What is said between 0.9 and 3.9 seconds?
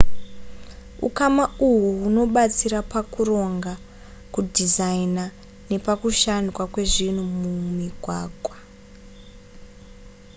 ukama uhu hunobatsira pakuronga